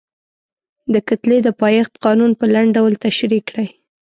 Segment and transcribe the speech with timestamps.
[0.93, 3.67] د کتلې د پایښت قانون په لنډ ډول تشریح کړئ.